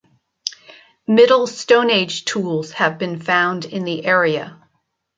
Middle 1.05 1.45
stone 1.45 1.91
age 1.91 2.25
tools 2.25 2.71
have 2.71 2.97
been 2.97 3.19
found 3.21 3.65
in 3.65 3.83
the 3.83 4.03
area. 4.05 4.59